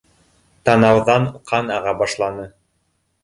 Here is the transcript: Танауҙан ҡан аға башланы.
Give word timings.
Танауҙан 0.69 1.27
ҡан 1.51 1.69
аға 1.75 1.95
башланы. 2.01 2.47